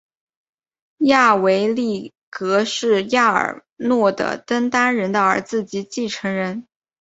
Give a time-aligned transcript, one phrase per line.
[1.05, 6.65] 亚维力格是亚尔诺的登丹人的儿子及继承人。